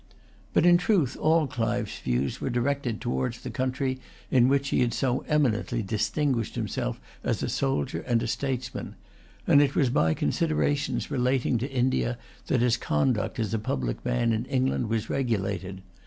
But 0.51 0.65
in 0.65 0.77
truth 0.79 1.15
all 1.15 1.45
Clive's 1.45 1.99
views 1.99 2.41
were 2.41 2.49
directed 2.49 2.99
towards 2.99 3.41
the 3.41 3.51
country 3.51 3.99
in 4.31 4.47
which 4.47 4.69
he 4.69 4.79
had 4.81 4.95
so 4.95 5.23
eminently 5.27 5.83
distinguished 5.83 6.55
himself 6.55 6.99
as 7.23 7.43
a 7.43 7.47
soldier 7.47 7.99
and 8.07 8.23
a 8.23 8.27
statesman; 8.27 8.95
and 9.45 9.61
it 9.61 9.75
was 9.75 9.91
by 9.91 10.15
considerations 10.15 11.11
relating 11.11 11.59
to 11.59 11.71
India 11.71 12.17
that 12.47 12.61
his 12.61 12.77
conduct 12.77 13.37
as 13.39 13.53
a 13.53 13.59
public 13.59 14.03
man 14.03 14.33
in 14.33 14.45
England 14.45 14.89
was 14.89 15.07
regulated. 15.07 15.83